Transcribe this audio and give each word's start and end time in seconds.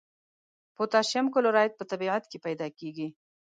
پوتاشیم 0.75 1.25
کلورایډ 1.33 1.71
په 1.77 1.83
طبیعت 1.91 2.23
کې 2.31 2.37
پیداکیږي. 2.45 3.07